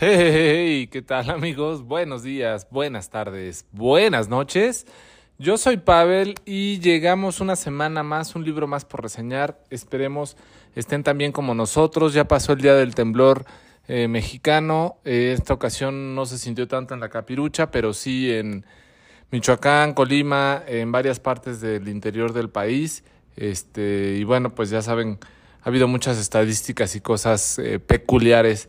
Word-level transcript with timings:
Hey, 0.00 0.86
¿qué 0.92 1.02
tal 1.02 1.28
amigos? 1.28 1.82
Buenos 1.82 2.22
días, 2.22 2.68
buenas 2.70 3.10
tardes, 3.10 3.66
buenas 3.72 4.28
noches. 4.28 4.86
Yo 5.40 5.58
soy 5.58 5.76
Pavel 5.78 6.36
y 6.44 6.78
llegamos 6.78 7.40
una 7.40 7.56
semana 7.56 8.04
más, 8.04 8.36
un 8.36 8.44
libro 8.44 8.68
más 8.68 8.84
por 8.84 9.02
reseñar. 9.02 9.60
Esperemos 9.70 10.36
estén 10.76 11.02
también 11.02 11.32
como 11.32 11.52
nosotros. 11.52 12.14
Ya 12.14 12.28
pasó 12.28 12.52
el 12.52 12.60
día 12.60 12.74
del 12.74 12.94
temblor 12.94 13.44
eh, 13.88 14.06
mexicano. 14.06 14.98
Eh, 15.04 15.34
esta 15.36 15.52
ocasión 15.52 16.14
no 16.14 16.26
se 16.26 16.38
sintió 16.38 16.68
tanto 16.68 16.94
en 16.94 17.00
la 17.00 17.08
capirucha, 17.08 17.72
pero 17.72 17.92
sí 17.92 18.32
en 18.32 18.64
Michoacán, 19.32 19.94
Colima, 19.94 20.62
en 20.68 20.92
varias 20.92 21.18
partes 21.18 21.60
del 21.60 21.88
interior 21.88 22.32
del 22.32 22.50
país. 22.50 23.02
Este, 23.34 24.14
y 24.16 24.22
bueno, 24.22 24.54
pues 24.54 24.70
ya 24.70 24.80
saben, 24.80 25.18
ha 25.60 25.68
habido 25.68 25.88
muchas 25.88 26.18
estadísticas 26.18 26.94
y 26.94 27.00
cosas 27.00 27.58
eh, 27.58 27.80
peculiares 27.80 28.68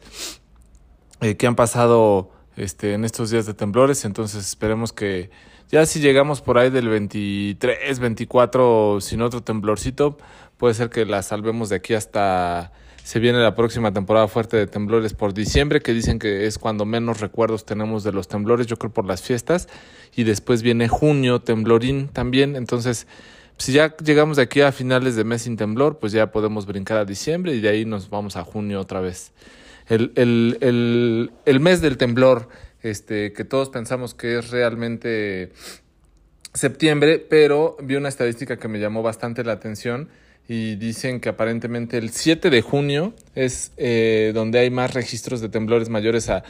eh, 1.22 1.36
que 1.36 1.48
han 1.48 1.56
pasado 1.56 2.32
este, 2.56 2.94
en 2.94 3.06
estos 3.06 3.30
días 3.30 3.46
de 3.46 3.54
temblores. 3.54 4.06
Entonces 4.06 4.48
esperemos 4.48 4.94
que 4.94 5.30
ya 5.70 5.86
si 5.86 6.00
llegamos 6.00 6.42
por 6.42 6.58
ahí 6.58 6.70
del 6.70 6.90
23, 6.90 8.00
24, 8.00 9.02
sin 9.02 9.22
otro 9.22 9.42
temblorcito, 9.44 10.18
puede 10.58 10.74
ser 10.74 10.90
que 10.90 11.06
la 11.06 11.22
salvemos 11.22 11.70
de 11.70 11.78
aquí 11.78 11.94
hasta 11.94 12.72
se 13.04 13.20
viene 13.20 13.40
la 13.40 13.56
próxima 13.56 13.92
temporada 13.92 14.28
fuerte 14.28 14.58
de 14.58 14.68
temblores 14.68 15.14
por 15.14 15.34
diciembre, 15.34 15.82
que 15.82 15.94
dicen 15.94 16.20
que 16.20 16.46
es 16.46 16.60
cuando 16.60 16.86
menos 16.86 17.22
recuerdos 17.22 17.66
tenemos 17.66 18.04
de 18.04 18.12
los 18.12 18.28
temblores, 18.28 18.68
yo 18.68 18.78
creo 18.78 18.94
por 18.94 19.06
las 19.06 19.24
fiestas, 19.24 19.68
y 20.16 20.26
después 20.26 20.62
viene 20.62 20.88
junio, 20.88 21.40
temblorín 21.40 22.08
también, 22.08 22.56
entonces 22.56 23.08
si 23.58 23.74
ya 23.74 23.96
llegamos 23.98 24.38
de 24.38 24.44
aquí 24.44 24.62
a 24.62 24.72
finales 24.72 25.16
de 25.16 25.24
mes 25.24 25.42
sin 25.42 25.58
temblor, 25.58 25.98
pues 25.98 26.14
ya 26.14 26.32
podemos 26.32 26.66
brincar 26.66 26.98
a 26.98 27.06
diciembre 27.06 27.54
y 27.54 27.62
de 27.62 27.70
ahí 27.70 27.84
nos 27.84 28.10
vamos 28.10 28.36
a 28.38 28.44
junio 28.44 28.80
otra 28.80 29.02
vez 29.02 29.34
el, 29.90 30.12
el, 30.16 30.58
el, 30.62 31.32
el 31.46 31.60
mes 31.60 31.82
del 31.82 31.98
temblor, 31.98 32.48
este, 32.82 33.34
que 33.34 33.44
todos 33.44 33.70
pensamos 33.70 34.14
que 34.14 34.40
es 34.40 34.52
realmente 34.52 35.52
septiembre, 36.54 37.20
pero 37.20 37.76
vi 37.82 37.96
una 37.96 38.10
estadística 38.10 38.58
que 38.58 38.68
me 38.68 38.80
llamó 38.80 39.02
bastante 39.04 39.44
la 39.44 39.54
atención 39.54 40.10
y 40.48 40.76
dicen 40.76 41.20
que 41.20 41.30
aparentemente 41.30 41.98
el 41.98 42.10
7 42.10 42.50
de 42.50 42.62
junio 42.62 43.14
es 43.36 43.72
eh, 43.78 44.32
donde 44.34 44.60
hay 44.60 44.72
más 44.72 44.94
registros 44.94 45.42
de 45.42 45.50
temblores 45.50 45.90
mayores 45.90 46.30
a 46.30 46.44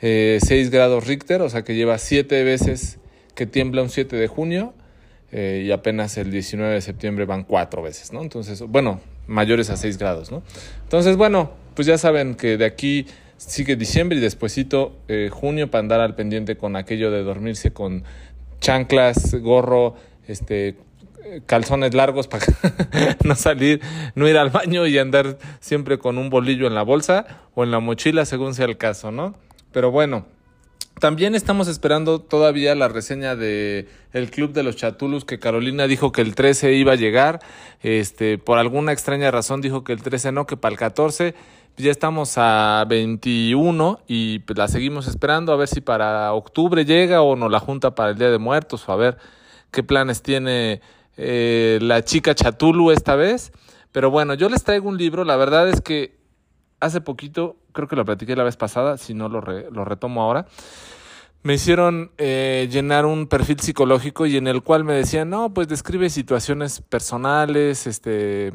eh, 0.00 0.38
6 0.42 0.70
grados 0.70 1.06
Richter, 1.06 1.40
o 1.40 1.48
sea 1.48 1.64
que 1.64 1.74
lleva 1.74 1.96
7 1.96 2.44
veces 2.44 2.98
que 3.34 3.46
tiembla 3.46 3.82
un 3.82 3.88
7 3.88 4.14
de 4.16 4.28
junio 4.28 4.74
eh, 5.32 5.64
y 5.66 5.70
apenas 5.72 6.18
el 6.18 6.30
19 6.30 6.74
de 6.74 6.80
septiembre 6.82 7.24
van 7.24 7.44
4 7.44 7.82
veces, 7.82 8.12
¿no? 8.12 8.20
Entonces, 8.22 8.60
bueno, 8.60 9.00
mayores 9.26 9.70
a 9.70 9.76
6 9.76 9.96
grados, 9.98 10.30
¿no? 10.30 10.42
Entonces, 10.84 11.16
bueno, 11.16 11.52
pues 11.76 11.86
ya 11.86 11.98
saben 11.98 12.34
que 12.34 12.56
de 12.56 12.64
aquí 12.64 13.06
sigue 13.36 13.76
diciembre 13.76 14.18
y 14.18 14.20
despuesito 14.20 14.96
eh, 15.08 15.28
junio 15.30 15.70
para 15.70 15.80
andar 15.80 16.00
al 16.00 16.14
pendiente 16.16 16.56
con 16.56 16.74
aquello 16.74 17.10
de 17.10 17.22
dormirse 17.22 17.72
con 17.72 18.02
chanclas, 18.60 19.34
gorro, 19.36 19.94
este 20.26 20.76
calzones 21.46 21.92
largos 21.92 22.28
para 22.28 22.46
no 23.24 23.34
salir, 23.34 23.80
no 24.14 24.28
ir 24.28 24.38
al 24.38 24.50
baño 24.50 24.86
y 24.86 24.96
andar 24.98 25.38
siempre 25.60 25.98
con 25.98 26.18
un 26.18 26.30
bolillo 26.30 26.66
en 26.66 26.74
la 26.74 26.82
bolsa 26.82 27.42
o 27.54 27.64
en 27.64 27.70
la 27.70 27.80
mochila 27.80 28.24
según 28.24 28.54
sea 28.54 28.66
el 28.66 28.76
caso, 28.76 29.10
¿no? 29.10 29.34
Pero 29.72 29.90
bueno, 29.90 30.26
también 31.00 31.34
estamos 31.34 31.68
esperando 31.68 32.20
todavía 32.20 32.74
la 32.74 32.88
reseña 32.88 33.36
de 33.36 33.86
el 34.12 34.30
Club 34.30 34.52
de 34.52 34.62
los 34.62 34.76
Chatulus 34.76 35.26
que 35.26 35.38
Carolina 35.38 35.86
dijo 35.86 36.10
que 36.10 36.22
el 36.22 36.34
13 36.34 36.72
iba 36.72 36.92
a 36.92 36.96
llegar, 36.96 37.40
este 37.82 38.38
por 38.38 38.58
alguna 38.58 38.92
extraña 38.92 39.30
razón 39.30 39.60
dijo 39.60 39.84
que 39.84 39.92
el 39.92 40.02
13 40.02 40.32
no, 40.32 40.46
que 40.46 40.56
para 40.56 40.72
el 40.72 40.78
14 40.78 41.34
ya 41.76 41.90
estamos 41.90 42.34
a 42.36 42.84
21 42.88 44.00
y 44.06 44.38
pues, 44.40 44.58
la 44.58 44.68
seguimos 44.68 45.06
esperando 45.06 45.52
a 45.52 45.56
ver 45.56 45.68
si 45.68 45.80
para 45.80 46.32
octubre 46.32 46.84
llega 46.84 47.22
o 47.22 47.36
nos 47.36 47.50
la 47.50 47.60
junta 47.60 47.94
para 47.94 48.10
el 48.10 48.18
Día 48.18 48.30
de 48.30 48.38
Muertos 48.38 48.88
o 48.88 48.92
a 48.92 48.96
ver 48.96 49.18
qué 49.70 49.82
planes 49.82 50.22
tiene 50.22 50.80
eh, 51.16 51.78
la 51.82 52.02
chica 52.02 52.34
Chatulu 52.34 52.90
esta 52.90 53.14
vez. 53.16 53.52
Pero 53.92 54.10
bueno, 54.10 54.34
yo 54.34 54.48
les 54.48 54.62
traigo 54.62 54.88
un 54.88 54.98
libro, 54.98 55.24
la 55.24 55.36
verdad 55.36 55.68
es 55.68 55.80
que 55.80 56.18
hace 56.80 57.00
poquito, 57.00 57.56
creo 57.72 57.88
que 57.88 57.96
lo 57.96 58.04
platiqué 58.04 58.36
la 58.36 58.44
vez 58.44 58.56
pasada, 58.56 58.98
si 58.98 59.14
no 59.14 59.28
lo, 59.28 59.40
re, 59.40 59.70
lo 59.70 59.84
retomo 59.84 60.22
ahora, 60.22 60.46
me 61.42 61.54
hicieron 61.54 62.10
eh, 62.18 62.68
llenar 62.70 63.06
un 63.06 63.26
perfil 63.26 63.60
psicológico 63.60 64.26
y 64.26 64.36
en 64.36 64.48
el 64.48 64.62
cual 64.62 64.84
me 64.84 64.94
decían, 64.94 65.30
no, 65.30 65.54
pues 65.54 65.68
describe 65.68 66.10
situaciones 66.10 66.80
personales, 66.80 67.86
este, 67.86 68.52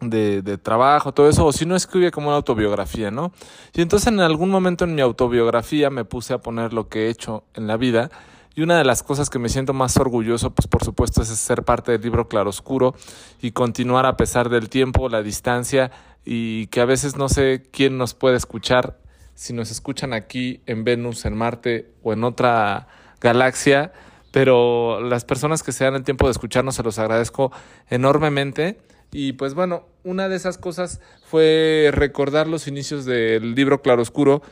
de, 0.00 0.42
de, 0.42 0.58
trabajo, 0.58 1.12
todo 1.12 1.28
eso, 1.28 1.46
o 1.46 1.52
si 1.52 1.66
no 1.66 1.76
escribe 1.76 2.10
como 2.10 2.28
una 2.28 2.36
autobiografía, 2.36 3.10
¿no? 3.10 3.32
Y 3.74 3.82
entonces 3.82 4.08
en 4.08 4.20
algún 4.20 4.50
momento 4.50 4.84
en 4.84 4.94
mi 4.94 5.00
autobiografía 5.00 5.90
me 5.90 6.04
puse 6.04 6.34
a 6.34 6.38
poner 6.38 6.72
lo 6.72 6.88
que 6.88 7.06
he 7.06 7.10
hecho 7.10 7.44
en 7.54 7.66
la 7.66 7.76
vida. 7.76 8.10
Y 8.54 8.62
una 8.62 8.78
de 8.78 8.84
las 8.84 9.02
cosas 9.02 9.28
que 9.28 9.38
me 9.38 9.50
siento 9.50 9.74
más 9.74 9.98
orgulloso, 9.98 10.50
pues 10.50 10.66
por 10.66 10.82
supuesto, 10.82 11.20
es 11.20 11.28
ser 11.28 11.62
parte 11.62 11.92
del 11.92 12.00
libro 12.00 12.26
Claroscuro 12.26 12.94
y 13.42 13.50
continuar 13.50 14.06
a 14.06 14.16
pesar 14.16 14.48
del 14.48 14.70
tiempo, 14.70 15.10
la 15.10 15.22
distancia 15.22 15.90
y 16.24 16.66
que 16.68 16.80
a 16.80 16.86
veces 16.86 17.16
no 17.16 17.28
sé 17.28 17.62
quién 17.70 17.98
nos 17.98 18.14
puede 18.14 18.36
escuchar, 18.36 18.98
si 19.34 19.52
nos 19.52 19.70
escuchan 19.70 20.14
aquí 20.14 20.62
en 20.66 20.84
Venus, 20.84 21.26
en 21.26 21.36
Marte 21.36 21.92
o 22.02 22.14
en 22.14 22.24
otra 22.24 22.88
galaxia, 23.20 23.92
pero 24.32 25.00
las 25.00 25.24
personas 25.24 25.62
que 25.62 25.72
se 25.72 25.84
dan 25.84 25.94
el 25.94 26.04
tiempo 26.04 26.26
de 26.26 26.32
escucharnos 26.32 26.74
se 26.74 26.82
los 26.82 26.98
agradezco 26.98 27.52
enormemente 27.88 28.78
y 29.12 29.32
pues 29.32 29.54
bueno, 29.54 29.86
una 30.04 30.28
de 30.28 30.36
esas 30.36 30.58
cosas 30.58 31.00
fue 31.24 31.90
recordar 31.92 32.46
los 32.46 32.66
inicios 32.66 33.04
del 33.04 33.54
libro 33.54 33.82
Claroscuro, 33.82 34.42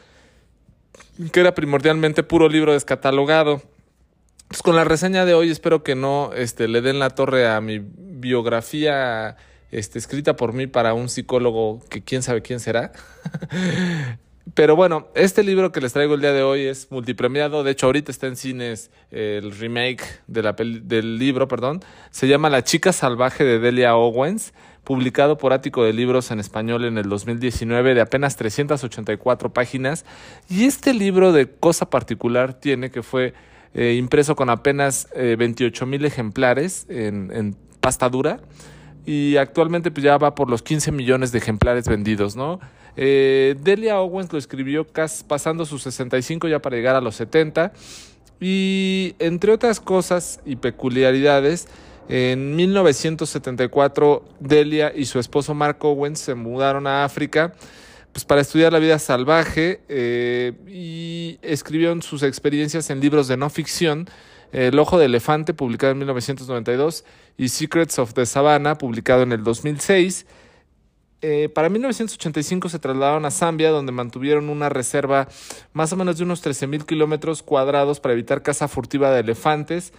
que 1.32 1.40
era 1.40 1.54
primordialmente 1.54 2.22
puro 2.22 2.48
libro 2.48 2.72
descatalogado. 2.72 3.62
Pues 4.48 4.62
con 4.62 4.76
la 4.76 4.84
reseña 4.84 5.24
de 5.24 5.34
hoy 5.34 5.50
espero 5.50 5.82
que 5.82 5.94
no 5.94 6.32
este, 6.34 6.68
le 6.68 6.80
den 6.80 6.98
la 6.98 7.10
torre 7.10 7.48
a 7.48 7.60
mi 7.60 7.80
biografía 7.80 9.36
este, 9.70 9.98
escrita 9.98 10.36
por 10.36 10.52
mí 10.52 10.66
para 10.66 10.94
un 10.94 11.08
psicólogo 11.08 11.82
que 11.90 12.02
quién 12.02 12.22
sabe 12.22 12.42
quién 12.42 12.60
será. 12.60 12.92
Pero 14.52 14.76
bueno, 14.76 15.08
este 15.14 15.42
libro 15.42 15.72
que 15.72 15.80
les 15.80 15.94
traigo 15.94 16.14
el 16.14 16.20
día 16.20 16.32
de 16.32 16.42
hoy 16.42 16.66
es 16.66 16.90
multipremiado. 16.90 17.64
De 17.64 17.70
hecho, 17.70 17.86
ahorita 17.86 18.12
está 18.12 18.26
en 18.26 18.36
cines 18.36 18.90
el 19.10 19.50
remake 19.56 20.04
del 20.26 21.18
libro, 21.18 21.48
perdón. 21.48 21.82
Se 22.10 22.28
llama 22.28 22.50
La 22.50 22.62
chica 22.62 22.92
salvaje 22.92 23.42
de 23.42 23.58
Delia 23.58 23.96
Owens, 23.96 24.52
publicado 24.84 25.38
por 25.38 25.54
Ático 25.54 25.82
de 25.82 25.94
Libros 25.94 26.30
en 26.30 26.40
español 26.40 26.84
en 26.84 26.98
el 26.98 27.08
2019, 27.08 27.94
de 27.94 28.02
apenas 28.02 28.36
384 28.36 29.52
páginas. 29.54 30.04
Y 30.50 30.66
este 30.66 30.92
libro 30.92 31.32
de 31.32 31.50
cosa 31.50 31.88
particular 31.88 32.52
tiene 32.52 32.90
que 32.90 33.02
fue 33.02 33.32
eh, 33.72 33.94
impreso 33.94 34.36
con 34.36 34.50
apenas 34.50 35.08
eh, 35.16 35.36
28 35.38 35.86
mil 35.86 36.04
ejemplares 36.04 36.86
en, 36.90 37.32
en 37.32 37.56
pasta 37.80 38.10
dura 38.10 38.40
y 39.06 39.36
actualmente 39.36 39.90
pues 39.90 40.04
ya 40.04 40.16
va 40.16 40.34
por 40.34 40.48
los 40.48 40.62
15 40.62 40.92
millones 40.92 41.32
de 41.32 41.38
ejemplares 41.38 41.88
vendidos, 41.88 42.36
¿no? 42.36 42.60
Eh, 42.96 43.56
Delia 43.60 44.00
Owens 44.00 44.32
lo 44.32 44.38
escribió 44.38 44.86
pasando 45.26 45.66
sus 45.66 45.82
65 45.82 46.48
ya 46.48 46.60
para 46.60 46.76
llegar 46.76 46.94
a 46.94 47.00
los 47.00 47.16
70 47.16 47.72
y 48.40 49.14
entre 49.18 49.52
otras 49.52 49.80
cosas 49.80 50.40
y 50.44 50.56
peculiaridades, 50.56 51.66
en 52.08 52.54
1974 52.56 54.24
Delia 54.38 54.92
y 54.94 55.06
su 55.06 55.18
esposo 55.18 55.54
Mark 55.54 55.78
Owens 55.80 56.20
se 56.20 56.34
mudaron 56.34 56.86
a 56.86 57.04
África 57.04 57.54
pues 58.12 58.24
para 58.24 58.42
estudiar 58.42 58.72
la 58.72 58.78
vida 58.78 58.98
salvaje 58.98 59.80
eh, 59.88 60.52
y 60.68 61.38
escribieron 61.42 62.02
sus 62.02 62.22
experiencias 62.22 62.90
en 62.90 63.00
libros 63.00 63.26
de 63.26 63.36
no 63.36 63.50
ficción 63.50 64.08
el 64.54 64.78
Ojo 64.78 64.98
de 64.98 65.06
Elefante, 65.06 65.52
publicado 65.52 65.92
en 65.92 65.98
1992, 65.98 67.04
y 67.36 67.48
Secrets 67.48 67.98
of 67.98 68.14
the 68.14 68.24
Savannah, 68.24 68.78
publicado 68.78 69.24
en 69.24 69.32
el 69.32 69.42
2006. 69.42 70.26
Eh, 71.26 71.48
para 71.48 71.70
1985 71.70 72.68
se 72.68 72.78
trasladaron 72.78 73.24
a 73.24 73.30
Zambia, 73.30 73.70
donde 73.70 73.92
mantuvieron 73.92 74.50
una 74.50 74.68
reserva 74.68 75.26
más 75.72 75.90
o 75.90 75.96
menos 75.96 76.18
de 76.18 76.24
unos 76.24 76.44
13.000 76.44 76.84
kilómetros 76.84 77.42
cuadrados 77.42 77.98
para 77.98 78.12
evitar 78.12 78.42
caza 78.42 78.68
furtiva 78.68 79.10
de 79.10 79.20
elefantes 79.20 79.94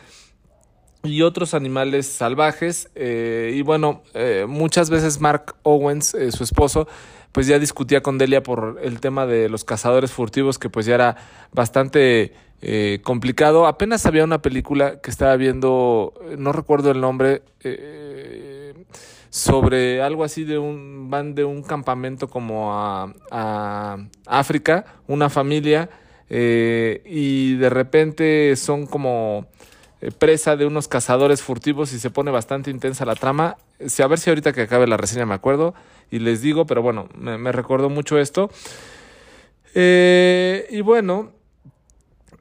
y 1.01 1.23
otros 1.23 1.55
animales 1.55 2.05
salvajes. 2.05 2.91
Eh, 2.93 3.53
y 3.55 3.63
bueno, 3.63 4.03
eh, 4.13 4.45
muchas 4.47 4.91
veces 4.91 5.19
Mark 5.19 5.55
Owens, 5.63 6.13
eh, 6.13 6.31
su 6.31 6.43
esposo, 6.43 6.87
pues 7.31 7.47
ya 7.47 7.57
discutía 7.57 8.03
con 8.03 8.19
Delia 8.19 8.43
por 8.43 8.77
el 8.83 8.99
tema 8.99 9.25
de 9.25 9.49
los 9.49 9.63
cazadores 9.63 10.11
furtivos, 10.11 10.59
que 10.59 10.69
pues 10.69 10.85
ya 10.85 10.93
era 10.93 11.17
bastante 11.51 12.33
eh, 12.61 12.99
complicado. 13.03 13.67
Apenas 13.67 14.05
había 14.05 14.23
una 14.23 14.41
película 14.41 15.01
que 15.01 15.11
estaba 15.11 15.35
viendo, 15.35 16.13
no 16.37 16.51
recuerdo 16.51 16.91
el 16.91 17.01
nombre, 17.01 17.43
eh, 17.61 18.54
sobre 19.35 20.01
algo 20.01 20.23
así 20.23 20.45
de 20.45 20.57
un, 20.57 21.09
van 21.09 21.35
de 21.35 21.43
un 21.43 21.61
campamento 21.61 22.29
como 22.29 22.73
a, 22.73 23.13
a 23.31 23.97
África, 24.25 24.85
una 25.09 25.29
familia, 25.29 25.89
eh, 26.29 27.01
y 27.05 27.55
de 27.55 27.69
repente 27.69 28.55
son 28.55 28.85
como 28.85 29.45
presa 30.19 30.55
de 30.55 30.65
unos 30.65 30.87
cazadores 30.87 31.41
furtivos 31.41 31.91
y 31.91 31.99
se 31.99 32.09
pone 32.11 32.31
bastante 32.31 32.71
intensa 32.71 33.03
la 33.03 33.15
trama. 33.15 33.57
Si, 33.85 34.01
a 34.01 34.07
ver 34.07 34.19
si 34.19 34.29
ahorita 34.29 34.53
que 34.53 34.61
acabe 34.61 34.87
la 34.87 34.95
reseña 34.95 35.25
me 35.25 35.33
acuerdo 35.33 35.73
y 36.09 36.19
les 36.19 36.41
digo, 36.41 36.65
pero 36.65 36.81
bueno, 36.81 37.09
me, 37.13 37.37
me 37.37 37.51
recordó 37.51 37.89
mucho 37.89 38.17
esto. 38.17 38.49
Eh, 39.73 40.65
y 40.69 40.79
bueno, 40.79 41.33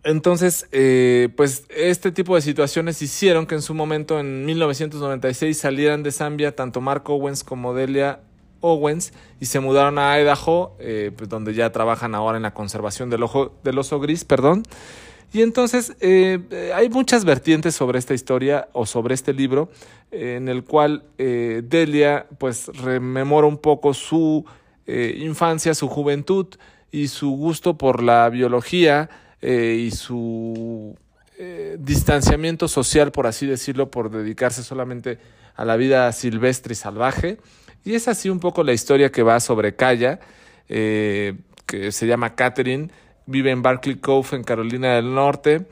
entonces, 0.04 0.68
eh, 0.70 1.30
pues 1.34 1.64
este 1.70 2.12
tipo 2.12 2.34
de 2.34 2.42
situaciones 2.42 3.00
hicieron 3.00 3.46
que 3.46 3.54
en 3.54 3.62
su 3.62 3.72
momento, 3.72 4.20
en 4.20 4.44
1996, 4.44 5.56
salieran 5.56 6.02
de 6.02 6.12
Zambia 6.12 6.54
tanto 6.54 6.82
Mark 6.82 7.08
Owens 7.08 7.42
como 7.42 7.72
Delia 7.72 8.20
Owens 8.60 9.14
y 9.40 9.46
se 9.46 9.60
mudaron 9.60 9.98
a 9.98 10.20
Idaho, 10.20 10.76
eh, 10.78 11.10
pues 11.16 11.30
donde 11.30 11.54
ya 11.54 11.72
trabajan 11.72 12.14
ahora 12.14 12.36
en 12.36 12.42
la 12.42 12.52
conservación 12.52 13.08
del, 13.08 13.22
ojo, 13.22 13.54
del 13.64 13.78
oso 13.78 13.98
gris, 13.98 14.24
perdón. 14.24 14.64
Y 15.32 15.40
entonces 15.40 15.96
eh, 16.00 16.72
hay 16.74 16.90
muchas 16.90 17.24
vertientes 17.24 17.74
sobre 17.74 17.98
esta 17.98 18.12
historia 18.12 18.68
o 18.74 18.84
sobre 18.84 19.14
este 19.14 19.32
libro, 19.32 19.70
en 20.10 20.48
el 20.48 20.64
cual 20.64 21.02
Delia 21.16 22.26
pues 22.38 22.68
rememora 22.68 23.48
un 23.48 23.58
poco 23.58 23.94
su 23.94 24.44
infancia, 24.86 25.74
su 25.74 25.88
juventud 25.88 26.46
y 26.92 27.08
su 27.08 27.30
gusto 27.30 27.76
por 27.76 28.00
la 28.00 28.28
biología 28.28 29.10
y 29.46 29.90
su 29.90 30.96
distanciamiento 31.78 32.68
social, 32.68 33.12
por 33.12 33.26
así 33.26 33.46
decirlo, 33.46 33.90
por 33.90 34.10
dedicarse 34.10 34.62
solamente 34.62 35.18
a 35.54 35.64
la 35.64 35.76
vida 35.76 36.10
silvestre 36.12 36.72
y 36.72 36.76
salvaje. 36.76 37.38
Y 37.84 37.94
es 37.94 38.08
así 38.08 38.30
un 38.30 38.40
poco 38.40 38.62
la 38.64 38.72
historia 38.72 39.12
que 39.12 39.22
va 39.22 39.40
sobre 39.40 39.76
Kaya, 39.76 40.20
eh, 40.68 41.34
que 41.66 41.92
se 41.92 42.06
llama 42.06 42.34
Catherine, 42.34 42.90
vive 43.26 43.50
en 43.50 43.62
Barclay 43.62 43.96
Cove, 43.96 44.28
en 44.32 44.42
Carolina 44.42 44.94
del 44.94 45.14
Norte, 45.14 45.66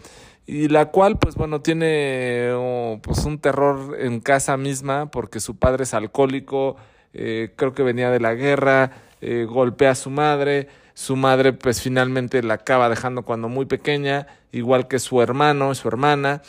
y 0.46 0.68
la 0.68 0.86
cual, 0.86 1.18
pues 1.18 1.36
bueno, 1.36 1.62
tiene 1.62 2.50
oh, 2.52 3.00
pues 3.02 3.24
un 3.24 3.38
terror 3.38 3.96
en 3.98 4.20
casa 4.20 4.56
misma 4.56 5.10
porque 5.10 5.40
su 5.40 5.56
padre 5.56 5.84
es 5.84 5.94
alcohólico, 5.94 6.76
eh, 7.14 7.52
creo 7.56 7.72
que 7.72 7.82
venía 7.82 8.10
de 8.10 8.20
la 8.20 8.34
guerra, 8.34 8.90
eh, 9.20 9.46
golpea 9.48 9.92
a 9.92 9.94
su 9.94 10.10
madre, 10.10 10.68
su 10.94 11.16
madre 11.16 11.52
pues 11.52 11.80
finalmente 11.80 12.42
la 12.42 12.54
acaba 12.54 12.88
dejando 12.88 13.22
cuando 13.22 13.48
muy 13.48 13.66
pequeña, 13.66 14.26
igual 14.52 14.88
que 14.88 14.98
su 14.98 15.22
hermano 15.22 15.72
y 15.72 15.74
su 15.74 15.88
hermana, 15.88 16.42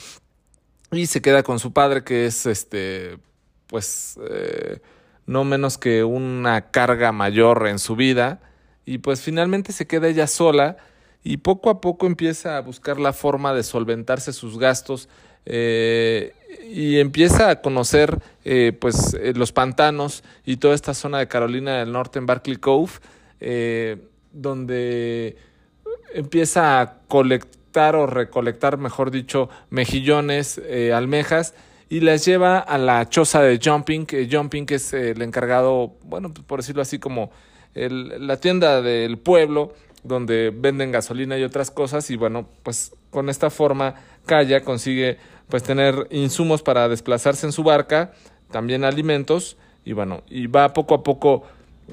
y 0.92 1.08
se 1.08 1.22
queda 1.22 1.44
con 1.44 1.60
su 1.60 1.74
padre 1.74 2.04
que 2.04 2.26
es 2.26 2.46
este, 2.46 3.18
pues 3.68 4.18
no 5.26 5.44
menos 5.44 5.78
que 5.78 6.04
una 6.04 6.72
carga 6.72 7.12
mayor 7.12 7.68
en 7.68 7.80
su 7.80 7.96
vida 7.96 8.42
y 8.86 9.00
pues 9.00 9.22
finalmente 9.22 9.72
se 9.72 9.88
queda 9.88 10.08
ella 10.08 10.28
sola 10.28 10.78
y 11.24 11.38
poco 11.38 11.70
a 11.70 11.80
poco 11.80 12.06
empieza 12.06 12.58
a 12.58 12.62
buscar 12.62 13.00
la 13.00 13.14
forma 13.14 13.54
de 13.54 13.64
solventarse 13.64 14.34
sus 14.34 14.60
gastos 14.60 15.08
eh, 15.46 16.34
y 16.70 17.00
empieza 17.00 17.50
a 17.50 17.62
conocer 17.62 18.20
eh, 18.44 18.76
pues 18.80 19.14
eh, 19.14 19.34
los 19.36 19.52
pantanos 19.52 20.24
y 20.46 20.58
toda 20.58 20.76
esta 20.76 20.94
zona 20.94 21.20
de 21.20 21.28
Carolina 21.28 21.80
del 21.80 21.92
Norte 21.92 22.20
en 22.20 22.26
Barclay 22.26 22.58
Cove 22.58 22.92
donde 24.34 25.38
empieza 26.14 26.82
a 26.82 27.00
colectar 27.08 27.96
o 27.96 28.06
recolectar 28.06 28.78
mejor 28.78 29.10
dicho 29.10 29.50
mejillones 29.70 30.62
almejas 30.94 31.56
y 31.90 32.00
las 32.00 32.26
lleva 32.26 32.60
a 32.60 32.78
la 32.78 33.08
choza 33.08 33.42
de 33.42 33.60
Jumping, 33.64 34.06
que 34.06 34.28
Jumping 34.32 34.66
es 34.70 34.94
el 34.94 35.22
encargado, 35.22 35.94
bueno, 36.04 36.34
por 36.34 36.60
decirlo 36.60 36.82
así, 36.82 36.98
como 36.98 37.32
el, 37.76 38.26
la 38.26 38.38
tienda 38.38 38.82
del 38.82 39.18
pueblo 39.20 39.74
donde 40.04 40.52
venden 40.56 40.92
gasolina 40.92 41.38
y 41.38 41.44
otras 41.44 41.72
cosas 41.72 42.10
y 42.10 42.16
bueno, 42.16 42.48
pues 42.64 42.96
con 43.10 43.30
esta 43.30 43.50
forma 43.50 43.96
Kaya 44.26 44.64
consigue 44.64 45.18
pues 45.50 45.64
tener 45.64 46.08
insumos 46.10 46.62
para 46.62 46.90
desplazarse 46.90 47.46
en 47.46 47.52
su 47.52 47.64
barca, 47.64 48.12
también 48.52 48.84
alimentos 48.84 49.58
y 49.86 49.94
bueno, 49.94 50.24
y 50.28 50.48
va 50.48 50.74
poco 50.74 50.96
a 50.96 51.04
poco 51.04 51.44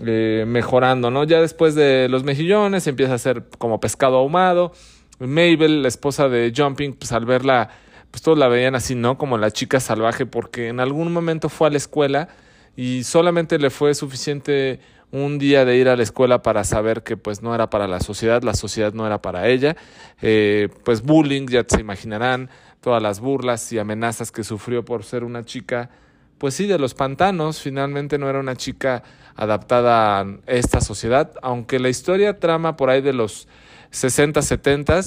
eh, 0.04 0.44
mejorando, 0.46 1.10
¿no? 1.10 1.25
Ya 1.25 1.40
después 1.40 1.75
de 1.75 2.08
los 2.08 2.25
mejillones 2.25 2.87
empieza 2.87 3.14
a 3.14 3.19
ser 3.19 3.44
como 3.58 3.81
pescado 3.81 4.19
ahumado. 4.19 4.72
Mabel, 5.19 5.82
la 5.82 5.88
esposa 5.88 6.28
de 6.28 6.52
Jumping, 6.56 6.94
pues 6.94 7.12
al 7.12 7.26
verla 7.26 7.70
pues 8.10 8.22
todos 8.22 8.38
la 8.38 8.48
veían 8.48 8.75
así, 8.75 8.94
¿no? 8.94 9.19
Como 9.19 9.38
la 9.38 9.50
chica 9.50 9.81
salvaje, 9.81 10.26
porque 10.26 10.69
en 10.69 10.81
algún 10.81 11.12
momento 11.12 11.48
fue 11.48 11.69
a 11.69 11.70
la 11.70 11.76
escuela 11.76 12.28
y 12.76 13.04
solamente 13.04 13.58
le 13.58 13.70
fue 13.70 13.94
suficiente 13.94 14.81
un 15.12 15.38
día 15.38 15.64
de 15.64 15.76
ir 15.76 15.88
a 15.88 15.96
la 15.96 16.02
escuela 16.02 16.42
para 16.42 16.64
saber 16.64 17.02
que 17.02 17.16
pues 17.16 17.42
no 17.42 17.54
era 17.54 17.69
para 17.69 17.88
la 17.88 18.00
sociedad, 18.00 18.42
la 18.42 18.54
sociedad 18.54 18.92
no 18.92 19.06
era 19.06 19.20
para 19.20 19.48
ella, 19.48 19.76
eh, 20.22 20.69
pues 20.84 21.02
bullying, 21.02 21.46
ya 21.48 21.64
se 21.66 21.81
imaginarán, 21.81 22.48
todas 22.81 23.02
las 23.02 23.20
burlas 23.20 23.72
y 23.72 23.78
amenazas 23.78 24.31
que 24.32 24.44
sufrió 24.44 24.84
por 24.84 25.04
ser 25.04 25.25
una 25.25 25.44
chica, 25.44 25.90
pues 26.38 26.54
sí, 26.54 26.66
de 26.66 26.78
los 26.78 26.94
pantanos, 26.94 27.60
finalmente 27.60 28.19
no 28.19 28.31
era 28.31 28.40
una 28.40 28.56
chica 28.56 29.02
adaptada 29.40 30.20
a 30.20 30.26
esta 30.46 30.82
sociedad, 30.82 31.32
aunque 31.40 31.78
la 31.78 31.88
historia 31.88 32.38
trama 32.38 32.76
por 32.76 32.90
ahí 32.90 33.00
de 33.00 33.14
los 33.14 33.48
60, 33.90 34.42
70, 34.42 35.00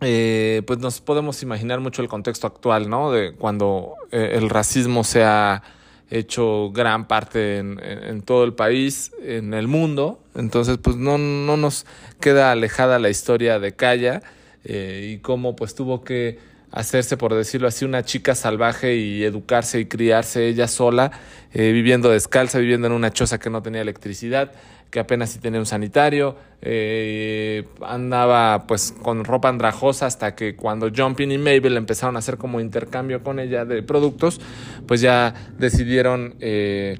eh, 0.00 0.62
pues 0.66 0.80
nos 0.80 1.00
podemos 1.00 1.40
imaginar 1.44 1.78
mucho 1.78 2.02
el 2.02 2.08
contexto 2.08 2.48
actual, 2.48 2.90
¿no? 2.90 3.12
De 3.12 3.32
cuando 3.34 3.94
eh, 4.10 4.32
el 4.34 4.50
racismo 4.50 5.04
se 5.04 5.22
ha 5.22 5.62
hecho 6.10 6.72
gran 6.72 7.06
parte 7.06 7.58
en, 7.58 8.22
todo 8.22 8.42
el 8.44 8.54
país, 8.54 9.12
en 9.22 9.54
el 9.54 9.68
mundo. 9.68 10.20
Entonces, 10.34 10.78
pues 10.78 10.96
no, 10.96 11.16
no 11.16 11.56
nos 11.56 11.86
queda 12.20 12.50
alejada 12.50 12.98
la 12.98 13.08
historia 13.08 13.60
de 13.60 13.74
Kaya 13.76 14.22
eh, 14.64 15.12
y 15.14 15.18
cómo 15.20 15.54
pues 15.54 15.76
tuvo 15.76 16.02
que 16.02 16.38
hacerse, 16.72 17.16
por 17.16 17.34
decirlo 17.34 17.68
así, 17.68 17.84
una 17.84 18.02
chica 18.02 18.34
salvaje 18.34 18.96
y 18.96 19.22
educarse 19.24 19.80
y 19.80 19.86
criarse 19.86 20.48
ella 20.48 20.66
sola, 20.66 21.12
viviendo 21.54 22.08
descalza, 22.08 22.58
viviendo 22.58 22.86
en 22.86 22.94
una 22.94 23.12
choza 23.12 23.38
que 23.38 23.50
no 23.50 23.62
tenía 23.62 23.82
electricidad 23.82 24.52
que 24.92 25.00
apenas 25.00 25.30
si 25.30 25.38
tenía 25.38 25.58
un 25.58 25.64
sanitario, 25.64 26.36
eh, 26.60 27.64
andaba 27.80 28.66
pues 28.66 28.92
con 28.92 29.24
ropa 29.24 29.48
andrajosa 29.48 30.04
hasta 30.04 30.34
que 30.34 30.54
cuando 30.54 30.90
Jumping 30.94 31.32
y 31.32 31.38
Mabel 31.38 31.78
empezaron 31.78 32.14
a 32.16 32.18
hacer 32.18 32.36
como 32.36 32.60
intercambio 32.60 33.22
con 33.22 33.40
ella 33.40 33.64
de 33.64 33.82
productos, 33.82 34.38
pues 34.86 35.00
ya 35.00 35.32
decidieron 35.58 36.34
eh, 36.40 36.98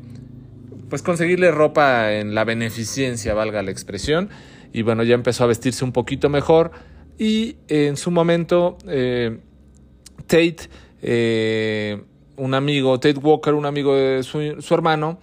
pues 0.88 1.02
conseguirle 1.02 1.50
ropa 1.50 2.14
en 2.14 2.34
la 2.34 2.44
beneficencia, 2.44 3.34
valga 3.34 3.62
la 3.62 3.70
expresión, 3.70 4.30
y 4.72 4.80
bueno, 4.80 5.02
ya 5.02 5.14
empezó 5.14 5.44
a 5.44 5.48
vestirse 5.48 5.84
un 5.84 5.92
poquito 5.92 6.30
mejor 6.30 6.70
y 7.18 7.56
en 7.68 7.98
su 7.98 8.10
momento 8.10 8.78
eh, 8.88 9.38
Tate, 10.32 12.00
un 12.36 12.54
amigo, 12.54 12.98
Tate 12.98 13.18
Walker, 13.18 13.52
un 13.52 13.66
amigo 13.66 13.94
de 13.94 14.22
su 14.22 14.74
hermano, 14.74 15.18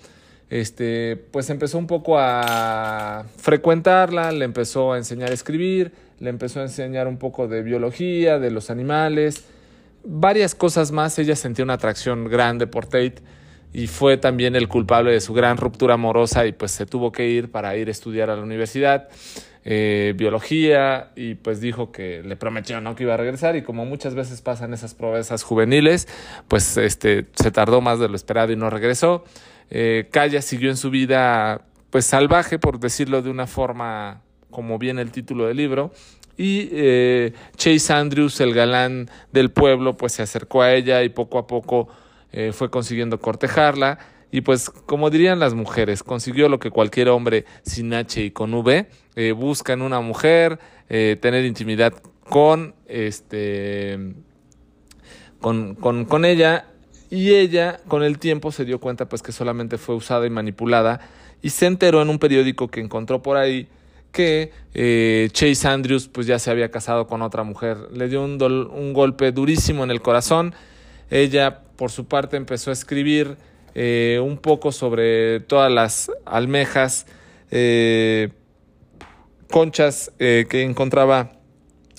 este, 0.51 1.16
pues 1.31 1.49
empezó 1.49 1.80
un 1.80 1.87
poco 1.87 2.19
a 2.19 3.25
frecuentarla, 3.37 4.31
le 4.31 4.45
empezó 4.45 4.94
a 4.94 4.97
enseñar 4.97 5.31
a 5.31 5.33
escribir, 5.33 5.92
le 6.19 6.30
empezó 6.30 6.59
a 6.59 6.63
enseñar 6.63 7.07
un 7.07 7.18
poco 7.18 7.47
de 7.47 7.63
biología, 7.63 8.37
de 8.37 8.51
los 8.51 8.69
animales, 8.69 9.45
varias 10.04 10.54
cosas 10.54 10.92
más. 10.92 11.18
Ella 11.18 11.35
sentía 11.35 11.66
una 11.66 11.73
atracción 11.73 12.25
grande 12.25 12.68
por 12.68 12.85
Tate 12.85 13.16
y 13.73 13.87
fue 13.87 14.18
también 14.18 14.56
el 14.56 14.68
culpable 14.68 15.11
de 15.11 15.21
su 15.21 15.33
gran 15.33 15.57
ruptura 15.57 15.95
amorosa 15.95 16.45
y 16.45 16.51
pues 16.51 16.71
se 16.71 16.85
tuvo 16.85 17.11
que 17.11 17.28
ir 17.28 17.49
para 17.49 17.75
ir 17.78 17.87
a 17.87 17.92
estudiar 17.92 18.30
a 18.30 18.35
la 18.35 18.44
universidad. 18.44 19.09
Eh, 19.66 20.13
biología 20.16 21.11
y 21.18 21.35
pues 21.35 21.59
dijo 21.59 21.92
que 21.92 22.23
le 22.23 22.37
prometió 22.37 22.80
no 22.80 22.95
que 22.95 23.04
iba 23.04 23.16
a 23.16 23.18
regresar 23.18 23.57
y 23.57 23.61
como 23.61 23.85
muchas 23.85 24.16
veces 24.16 24.42
pasan 24.42 24.73
esas 24.73 24.94
proezas 24.94 25.44
juveniles 25.44 26.07
pues 26.47 26.78
este 26.78 27.25
se 27.35 27.51
tardó 27.51 27.81
más 27.81 27.99
de 27.99 28.07
lo 28.07 28.16
esperado 28.16 28.54
y 28.54 28.56
no 28.56 28.69
regresó 28.69 29.25
eh, 29.69 30.07
Kaya 30.11 30.42
siguió 30.42 30.69
en 30.69 30.78
su 30.78 30.89
vida 30.89 31.61
pues 31.89 32.06
salvaje, 32.06 32.59
por 32.59 32.80
decirlo 32.80 33.21
de 33.21 33.30
una 33.30 33.47
forma 33.47 34.21
como 34.51 34.78
viene 34.78 35.01
el 35.01 35.11
título 35.11 35.47
del 35.47 35.57
libro, 35.57 35.92
y 36.37 36.69
eh, 36.71 37.33
Chase 37.57 37.94
Andrews, 37.94 38.39
el 38.39 38.54
galán 38.54 39.09
del 39.31 39.51
pueblo, 39.51 39.97
pues 39.97 40.13
se 40.13 40.21
acercó 40.21 40.61
a 40.61 40.73
ella 40.73 41.04
y 41.04 41.09
poco 41.09 41.37
a 41.37 41.47
poco 41.47 41.89
eh, 42.31 42.51
fue 42.54 42.69
consiguiendo 42.69 43.19
cortejarla. 43.19 43.99
Y 44.31 44.42
pues, 44.42 44.69
como 44.69 45.09
dirían 45.09 45.40
las 45.40 45.54
mujeres, 45.54 46.04
consiguió 46.04 46.50
lo 46.50 46.59
que 46.59 46.69
cualquier 46.69 47.09
hombre 47.09 47.45
sin 47.64 47.94
H 47.94 48.21
y 48.21 48.31
con 48.31 48.54
V 48.54 48.88
eh, 49.16 49.31
busca 49.31 49.74
en 49.74 49.81
una 49.81 50.02
mujer, 50.02 50.59
tener 50.88 51.45
intimidad 51.45 51.94
con, 52.30 52.74
este, 52.88 54.14
con, 55.40 55.76
con, 55.76 56.06
con 56.06 56.26
ella 56.26 56.66
y 57.09 57.33
ella 57.36 57.80
con 57.88 58.04
el 58.04 58.19
tiempo 58.19 58.52
se 58.52 58.66
dio 58.66 58.80
cuenta 58.80 59.09
pues 59.09 59.21
que 59.21 59.31
solamente 59.31 59.78
fue 59.78 59.95
usada 59.95 60.26
y 60.28 60.30
manipulada 60.30 61.02
y 61.42 61.50
se 61.50 61.66
enteró 61.66 62.02
en 62.02 62.09
un 62.09 62.19
periódico 62.19 62.68
que 62.68 62.81
encontró 62.81 63.21
por 63.21 63.38
ahí 63.38 63.68
que 64.12 64.52
eh, 64.74 65.30
Chase 65.31 65.68
Andrews 65.68 66.07
pues 66.07 66.28
ya 66.28 66.40
se 66.40 66.52
había 66.52 66.71
casado 66.71 67.07
con 67.07 67.21
otra 67.21 67.44
mujer. 67.44 67.78
Le 67.94 68.07
dio 68.07 68.24
un, 68.24 68.42
un, 68.42 68.94
golpe 68.94 69.31
durísimo 69.31 69.83
en 69.83 69.92
el 69.92 70.02
corazón. 70.02 70.56
Ella 71.12 71.62
por 71.76 71.92
su 71.92 72.06
parte 72.06 72.36
empezó 72.36 72.71
a 72.71 72.74
escribir 72.74 73.38
eh, 73.81 74.19
un 74.19 74.38
poco 74.38 74.74
sobre 74.74 75.40
todas 75.40 75.71
las 75.71 76.12
almejas, 76.26 77.06
eh, 77.50 78.30
conchas 79.50 80.12
que 80.18 80.62
encontraba 80.64 81.31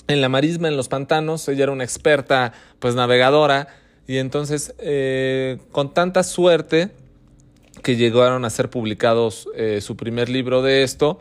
en 0.07 0.21
la 0.21 0.29
marisma, 0.29 0.67
en 0.67 0.77
los 0.77 0.87
pantanos. 0.87 1.47
Ella 1.47 1.63
era 1.63 1.71
una 1.71 1.83
experta 1.83 2.53
pues 2.79 2.93
navegadora 2.93 3.67
y 4.07 4.17
entonces, 4.17 4.75
eh, 4.77 5.57
con 5.71 5.93
tanta 5.93 6.23
suerte 6.23 6.91
que 7.81 7.95
llegaron 7.95 8.45
a 8.45 8.49
ser 8.49 8.69
publicados 8.69 9.47
eh, 9.55 9.79
su 9.81 9.95
primer 9.95 10.29
libro 10.29 10.61
de 10.61 10.83
esto, 10.83 11.17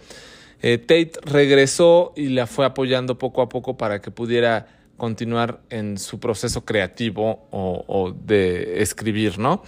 Eh, 0.62 0.76
Tate 0.76 1.12
regresó 1.24 2.12
y 2.16 2.28
la 2.28 2.46
fue 2.46 2.66
apoyando 2.66 3.16
poco 3.16 3.40
a 3.40 3.48
poco 3.48 3.78
para 3.78 4.02
que 4.02 4.10
pudiera 4.10 4.66
continuar 4.98 5.60
en 5.70 5.96
su 5.96 6.18
proceso 6.18 6.66
creativo 6.66 7.48
o, 7.50 8.12
de 8.12 8.82
escribir, 8.82 9.38
¿no? 9.38 9.62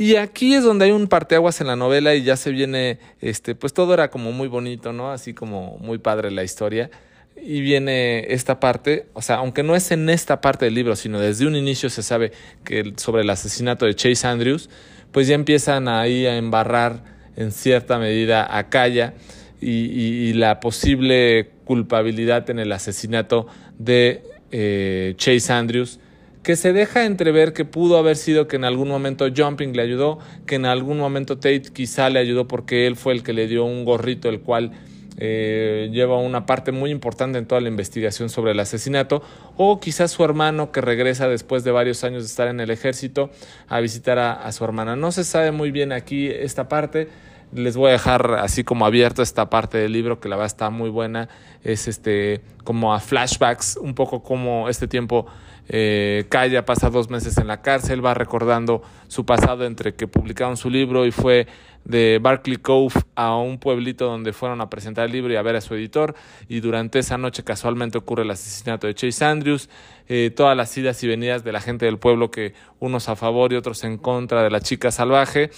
Y 0.00 0.16
aquí 0.16 0.54
es 0.54 0.64
donde 0.64 0.86
hay 0.86 0.92
un 0.92 1.08
parteaguas 1.08 1.60
en 1.60 1.66
la 1.66 1.76
novela 1.76 2.14
y 2.14 2.22
ya 2.22 2.38
se 2.38 2.52
viene, 2.52 2.98
este, 3.20 3.54
pues 3.54 3.74
todo 3.74 3.92
era 3.92 4.08
como 4.08 4.32
muy 4.32 4.48
bonito, 4.48 4.94
¿no? 4.94 5.12
Así 5.12 5.34
como 5.34 5.76
muy 5.76 5.98
padre 5.98 6.30
la 6.30 6.42
historia. 6.42 6.90
Y 7.36 7.60
viene 7.60 8.32
esta 8.32 8.60
parte, 8.60 9.08
o 9.12 9.20
sea, 9.20 9.36
aunque 9.36 9.62
no 9.62 9.76
es 9.76 9.90
en 9.90 10.08
esta 10.08 10.40
parte 10.40 10.64
del 10.64 10.74
libro, 10.74 10.96
sino 10.96 11.20
desde 11.20 11.46
un 11.46 11.54
inicio 11.54 11.90
se 11.90 12.02
sabe 12.02 12.32
que 12.64 12.94
sobre 12.96 13.24
el 13.24 13.28
asesinato 13.28 13.84
de 13.84 13.94
Chase 13.94 14.26
Andrews, 14.26 14.70
pues 15.12 15.28
ya 15.28 15.34
empiezan 15.34 15.86
ahí 15.86 16.24
a 16.24 16.38
embarrar 16.38 17.04
en 17.36 17.52
cierta 17.52 17.98
medida 17.98 18.56
a 18.56 18.70
Kaya 18.70 19.12
y 19.60 20.32
la 20.32 20.60
posible 20.60 21.50
culpabilidad 21.66 22.48
en 22.48 22.58
el 22.58 22.72
asesinato 22.72 23.48
de 23.78 24.22
eh, 24.50 25.12
Chase 25.18 25.52
Andrews, 25.52 26.00
que 26.42 26.56
se 26.56 26.72
deja 26.72 27.04
entrever 27.04 27.52
que 27.52 27.64
pudo 27.64 27.98
haber 27.98 28.16
sido 28.16 28.48
que 28.48 28.56
en 28.56 28.64
algún 28.64 28.88
momento 28.88 29.26
Jumping 29.34 29.74
le 29.74 29.82
ayudó, 29.82 30.18
que 30.46 30.54
en 30.54 30.66
algún 30.66 30.98
momento 30.98 31.36
Tate 31.36 31.64
quizá 31.72 32.08
le 32.08 32.18
ayudó 32.18 32.48
porque 32.48 32.86
él 32.86 32.96
fue 32.96 33.12
el 33.12 33.22
que 33.22 33.32
le 33.32 33.46
dio 33.46 33.64
un 33.64 33.84
gorrito, 33.84 34.28
el 34.28 34.40
cual 34.40 34.72
eh, 35.18 35.90
lleva 35.92 36.16
una 36.16 36.46
parte 36.46 36.72
muy 36.72 36.90
importante 36.90 37.38
en 37.38 37.46
toda 37.46 37.60
la 37.60 37.68
investigación 37.68 38.30
sobre 38.30 38.52
el 38.52 38.60
asesinato, 38.60 39.22
o 39.56 39.80
quizás 39.80 40.12
su 40.12 40.24
hermano 40.24 40.72
que 40.72 40.80
regresa 40.80 41.28
después 41.28 41.62
de 41.62 41.72
varios 41.72 42.04
años 42.04 42.22
de 42.22 42.28
estar 42.28 42.48
en 42.48 42.60
el 42.60 42.70
ejército 42.70 43.30
a 43.68 43.80
visitar 43.80 44.18
a 44.18 44.50
su 44.52 44.64
hermana. 44.64 44.96
No 44.96 45.12
se 45.12 45.24
sabe 45.24 45.52
muy 45.52 45.70
bien 45.70 45.92
aquí 45.92 46.28
esta 46.28 46.68
parte 46.68 47.08
les 47.52 47.76
voy 47.76 47.88
a 47.88 47.92
dejar 47.92 48.34
así 48.34 48.64
como 48.64 48.86
abierto 48.86 49.22
esta 49.22 49.50
parte 49.50 49.78
del 49.78 49.92
libro 49.92 50.20
que 50.20 50.28
la 50.28 50.36
verdad 50.36 50.46
está 50.46 50.70
muy 50.70 50.90
buena. 50.90 51.28
Es 51.62 51.88
este 51.88 52.42
como 52.64 52.94
a 52.94 53.00
flashbacks, 53.00 53.76
un 53.76 53.94
poco 53.94 54.22
como 54.22 54.68
este 54.68 54.86
tiempo 54.86 55.26
eh, 55.68 56.26
Kaya 56.28 56.64
pasa 56.64 56.90
dos 56.90 57.10
meses 57.10 57.38
en 57.38 57.46
la 57.46 57.62
cárcel, 57.62 58.04
va 58.04 58.14
recordando 58.14 58.82
su 59.06 59.24
pasado 59.24 59.64
entre 59.64 59.94
que 59.94 60.08
publicaron 60.08 60.56
su 60.56 60.68
libro 60.68 61.06
y 61.06 61.12
fue 61.12 61.46
de 61.84 62.18
Barclay 62.20 62.56
Cove 62.56 62.94
a 63.14 63.36
un 63.36 63.58
pueblito 63.58 64.06
donde 64.06 64.32
fueron 64.32 64.60
a 64.60 64.68
presentar 64.68 65.06
el 65.06 65.12
libro 65.12 65.32
y 65.32 65.36
a 65.36 65.42
ver 65.42 65.56
a 65.56 65.60
su 65.60 65.74
editor. 65.74 66.14
Y 66.48 66.60
durante 66.60 66.98
esa 66.98 67.18
noche 67.18 67.44
casualmente 67.44 67.98
ocurre 67.98 68.22
el 68.22 68.30
asesinato 68.30 68.86
de 68.86 68.94
Chase 68.94 69.24
Andrews, 69.24 69.68
eh, 70.08 70.32
todas 70.34 70.56
las 70.56 70.76
idas 70.76 71.02
y 71.04 71.08
venidas 71.08 71.44
de 71.44 71.52
la 71.52 71.60
gente 71.60 71.86
del 71.86 71.98
pueblo 71.98 72.30
que 72.30 72.54
unos 72.80 73.08
a 73.08 73.16
favor 73.16 73.52
y 73.52 73.56
otros 73.56 73.84
en 73.84 73.96
contra 73.96 74.42
de 74.42 74.50
la 74.50 74.60
chica 74.60 74.90
salvaje 74.90 75.50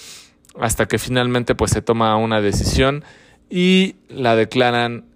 hasta 0.59 0.87
que 0.87 0.99
finalmente 0.99 1.55
pues 1.55 1.71
se 1.71 1.83
toma 1.83 2.17
una 2.17 2.41
decisión 2.41 3.05
y 3.49 3.97
la 4.09 4.37
declaran. 4.37 5.07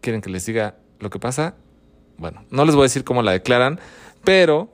¿Quieren 0.00 0.22
que 0.22 0.30
les 0.30 0.46
diga 0.46 0.76
lo 0.98 1.10
que 1.10 1.18
pasa? 1.18 1.54
Bueno, 2.16 2.44
no 2.50 2.64
les 2.64 2.74
voy 2.74 2.82
a 2.82 2.84
decir 2.84 3.04
cómo 3.04 3.22
la 3.22 3.32
declaran, 3.32 3.80
pero 4.24 4.70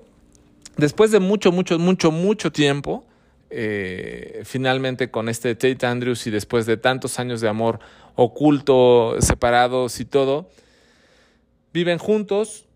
después 0.76 1.10
de 1.10 1.20
mucho, 1.20 1.52
mucho, 1.52 1.78
mucho, 1.78 2.10
mucho 2.10 2.52
tiempo, 2.52 3.06
eh, 3.50 4.42
finalmente 4.44 5.10
con 5.10 5.28
este 5.28 5.54
Tate 5.54 5.86
Andrews 5.86 6.26
y 6.26 6.30
después 6.30 6.66
de 6.66 6.76
tantos 6.76 7.18
años 7.18 7.40
de 7.40 7.48
amor 7.48 7.78
oculto, 8.16 9.16
separados 9.20 10.00
y 10.00 10.04
todo, 10.04 10.50
viven 11.72 11.98
juntos 11.98 12.66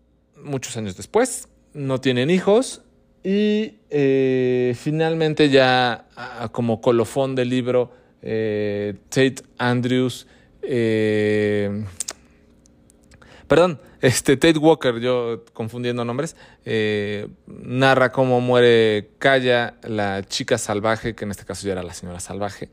muchos 0.41 0.77
años 0.77 0.95
después, 0.95 1.49
no 1.73 1.99
tienen 1.99 2.29
hijos 2.29 2.81
y 3.23 3.75
eh, 3.89 4.75
finalmente 4.75 5.49
ya 5.49 6.05
como 6.51 6.81
colofón 6.81 7.35
del 7.35 7.49
libro, 7.49 7.91
eh, 8.21 8.95
Tate 9.09 9.43
Andrews, 9.57 10.27
eh, 10.63 11.85
perdón, 13.47 13.79
este 14.01 14.37
Tate 14.37 14.57
Walker, 14.57 14.99
yo 14.99 15.43
confundiendo 15.53 16.03
nombres, 16.03 16.35
narra 17.45 18.11
cómo 18.11 18.41
muere 18.41 19.09
Kaya, 19.19 19.75
la 19.83 20.23
chica 20.23 20.57
salvaje, 20.57 21.13
que 21.13 21.25
en 21.25 21.31
este 21.31 21.45
caso 21.45 21.67
ya 21.67 21.73
era 21.73 21.83
la 21.83 21.93
señora 21.93 22.19
salvaje, 22.19 22.69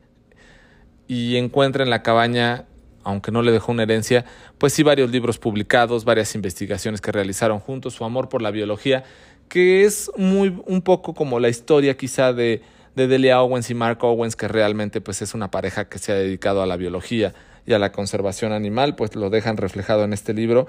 y 1.07 1.35
encuentra 1.35 1.83
en 1.83 1.91
la 1.91 2.01
cabaña 2.01 2.65
aunque 3.03 3.31
no 3.31 3.41
le 3.41 3.51
dejó 3.51 3.71
una 3.71 3.83
herencia, 3.83 4.25
pues 4.57 4.73
sí 4.73 4.83
varios 4.83 5.09
libros 5.09 5.39
publicados, 5.39 6.05
varias 6.05 6.35
investigaciones 6.35 7.01
que 7.01 7.11
realizaron 7.11 7.59
juntos, 7.59 7.93
su 7.93 8.05
amor 8.05 8.29
por 8.29 8.41
la 8.41 8.51
biología 8.51 9.03
que 9.49 9.83
es 9.83 10.11
muy 10.15 10.61
un 10.65 10.81
poco 10.81 11.13
como 11.13 11.39
la 11.39 11.49
historia 11.49 11.97
quizá 11.97 12.31
de, 12.31 12.61
de 12.95 13.07
Delia 13.07 13.41
Owens 13.41 13.69
y 13.69 13.73
Mark 13.73 14.03
Owens, 14.03 14.35
que 14.35 14.47
realmente 14.47 15.01
pues 15.01 15.21
es 15.21 15.33
una 15.33 15.51
pareja 15.51 15.89
que 15.89 15.99
se 15.99 16.11
ha 16.11 16.15
dedicado 16.15 16.61
a 16.61 16.67
la 16.67 16.77
biología 16.77 17.33
y 17.65 17.73
a 17.73 17.79
la 17.79 17.91
conservación 17.91 18.51
animal, 18.53 18.95
pues 18.95 19.15
lo 19.15 19.29
dejan 19.29 19.57
reflejado 19.57 20.03
en 20.03 20.13
este 20.13 20.33
libro, 20.33 20.67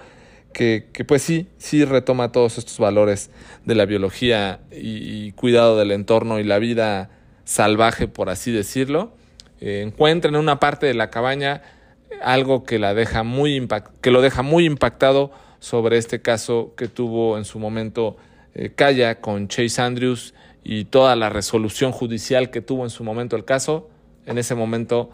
que, 0.53 0.89
que 0.93 1.05
pues 1.05 1.23
sí, 1.23 1.49
sí 1.59 1.85
retoma 1.85 2.33
todos 2.33 2.59
estos 2.59 2.79
valores 2.79 3.31
de 3.65 3.75
la 3.75 3.85
biología 3.85 4.61
y, 4.73 5.33
cuidado 5.33 5.79
del 5.79 5.93
entorno 5.93 6.39
y 6.39 6.45
la 6.45 6.59
vida 6.59 7.11
salvaje, 7.45 8.09
por 8.09 8.31
así 8.31 8.51
decirlo. 8.51 9.13
Eh, 9.61 9.83
encuentra 9.87 10.31
en 10.31 10.37
una 10.37 10.59
parte 10.59 10.87
de 10.87 10.95
la 10.95 11.11
cabaña 11.11 11.63
algo 12.23 12.65
que, 12.65 12.79
la 12.79 12.95
deja 12.95 13.23
muy 13.23 13.67
que 14.01 14.11
lo 14.11 14.21
deja 14.23 14.43
muy 14.43 14.65
impactado 14.65 15.31
sobre 15.59 15.99
este 15.99 16.23
caso 16.23 16.75
que 16.77 16.89
tuvo 16.89 17.39
en 17.39 17.45
su 17.45 17.59
momento 17.59 18.17
eh, 18.55 18.73
calla 18.75 19.21
con 19.21 19.49
Chase 19.49 19.81
Andrews 19.81 20.35
y 20.65 20.85
toda 20.85 21.17
la 21.17 21.29
resolución 21.29 21.93
judicial 21.93 22.51
que 22.51 22.61
tuvo 22.61 22.85
en 22.85 22.91
su 22.91 23.05
momento 23.05 23.37
el 23.37 23.45
caso, 23.45 23.89
en 24.27 24.39
ese 24.39 24.55
momento, 24.55 25.11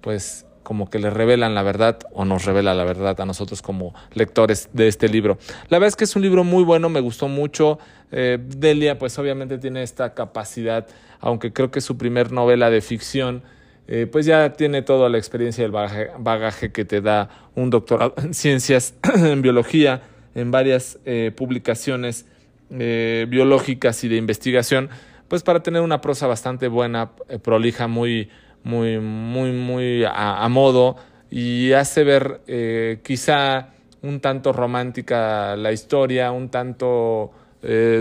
pues 0.00 0.46
como 0.62 0.88
que 0.88 0.98
le 0.98 1.10
revelan 1.10 1.54
la 1.54 1.62
verdad 1.62 1.98
o 2.12 2.24
nos 2.24 2.44
revela 2.44 2.74
la 2.74 2.84
verdad 2.84 3.20
a 3.20 3.26
nosotros 3.26 3.62
como 3.62 3.94
lectores 4.14 4.70
de 4.72 4.88
este 4.88 5.08
libro. 5.08 5.38
La 5.68 5.78
verdad 5.78 5.88
es 5.88 5.96
que 5.96 6.04
es 6.04 6.16
un 6.16 6.22
libro 6.22 6.42
muy 6.42 6.64
bueno, 6.64 6.88
me 6.88 7.00
gustó 7.00 7.28
mucho. 7.28 7.78
Eh, 8.10 8.38
Delia, 8.40 8.98
pues 8.98 9.18
obviamente 9.18 9.58
tiene 9.58 9.82
esta 9.82 10.14
capacidad, 10.14 10.86
aunque 11.20 11.52
creo 11.52 11.70
que 11.70 11.80
es 11.80 11.84
su 11.84 11.98
primer 11.98 12.32
novela 12.32 12.70
de 12.70 12.80
ficción, 12.80 13.42
eh, 13.86 14.06
pues 14.10 14.24
ya 14.24 14.54
tiene 14.54 14.80
toda 14.80 15.10
la 15.10 15.18
experiencia 15.18 15.62
y 15.62 15.64
el 15.66 15.70
bagaje, 15.70 16.72
que 16.72 16.84
te 16.86 17.02
da 17.02 17.28
un 17.54 17.68
doctorado 17.68 18.14
en 18.16 18.32
ciencias, 18.32 18.94
en 19.16 19.42
biología, 19.42 20.02
en 20.34 20.50
varias 20.50 20.98
publicaciones 21.36 22.26
eh, 22.70 23.26
biológicas 23.28 24.02
y 24.04 24.08
de 24.08 24.16
investigación, 24.16 24.88
pues 25.28 25.42
para 25.42 25.62
tener 25.62 25.82
una 25.82 26.00
prosa 26.00 26.26
bastante 26.26 26.68
buena, 26.68 27.12
eh, 27.28 27.38
prolija, 27.38 27.88
muy, 27.88 28.30
muy, 28.62 28.98
muy, 28.98 29.52
muy 29.52 30.04
a, 30.06 30.48
modo 30.48 30.96
y 31.30 31.72
hace 31.72 32.04
ver 32.04 32.40
eh, 32.46 33.00
quizá 33.04 33.68
un 34.02 34.20
tanto 34.20 34.52
romántica 34.52 35.56
la 35.56 35.72
historia, 35.72 36.32
un 36.32 36.48
tanto 36.48 37.32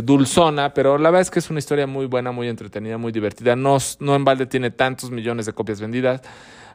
dulzona, 0.03 0.73
pero 0.73 0.97
la 0.97 1.09
verdad 1.09 1.21
es 1.21 1.31
que 1.31 1.39
es 1.39 1.49
una 1.49 1.59
historia 1.59 1.87
muy 1.87 2.05
buena, 2.05 2.33
muy 2.33 2.49
entretenida, 2.49 2.97
muy 2.97 3.13
divertida. 3.13 3.55
No, 3.55 3.77
no 4.01 4.13
en 4.13 4.25
balde 4.25 4.45
tiene 4.45 4.71
tantos 4.71 5.09
millones 5.09 5.45
de 5.45 5.53
copias 5.53 5.79
vendidas. 5.79 6.21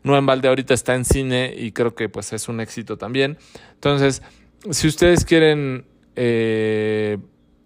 No 0.03 0.17
en 0.17 0.25
balde 0.25 0.49
ahorita 0.49 0.73
está 0.73 0.95
en 0.95 1.05
cine 1.05 1.53
y 1.55 1.73
creo 1.73 1.95
que 1.95 2.09
pues 2.09 2.33
es 2.33 2.49
un 2.49 2.61
éxito 2.61 2.97
también. 2.97 3.37
Entonces, 3.75 4.23
si 4.71 4.89
ustedes 4.89 5.27
quieren 5.27 5.85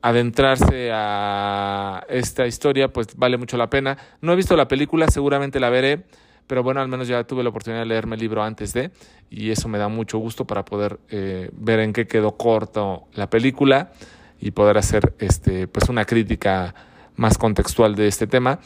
adentrarse 0.02 0.90
a 0.92 2.04
esta 2.08 2.46
historia, 2.46 2.92
pues 2.92 3.16
vale 3.16 3.36
mucho 3.38 3.56
la 3.56 3.70
pena. 3.70 3.96
No 4.20 4.32
he 4.32 4.36
visto 4.36 4.56
la 4.56 4.68
película, 4.68 5.06
seguramente 5.08 5.60
la 5.60 5.70
veré, 5.70 6.04
pero 6.48 6.62
bueno, 6.64 6.80
al 6.80 6.88
menos 6.88 7.06
ya 7.08 7.24
tuve 7.24 7.44
la 7.44 7.50
oportunidad 7.50 7.82
de 7.82 7.86
leerme 7.86 8.16
el 8.16 8.20
libro 8.20 8.42
antes 8.42 8.72
de, 8.72 8.90
y 9.30 9.50
eso 9.50 9.68
me 9.68 9.78
da 9.78 9.88
mucho 9.88 10.18
gusto 10.18 10.44
para 10.44 10.64
poder 10.64 10.98
eh, 11.08 11.50
ver 11.52 11.78
en 11.78 11.92
qué 11.92 12.06
quedó 12.06 12.36
corto 12.36 13.04
la 13.14 13.30
película 13.30 13.92
y 14.40 14.50
poder 14.50 14.76
hacer 14.76 15.14
este, 15.20 15.68
pues 15.68 15.88
una 15.88 16.04
crítica 16.04 16.74
más 17.14 17.38
contextual 17.38 17.94
de 17.94 18.08
este 18.08 18.26
tema. 18.26 18.58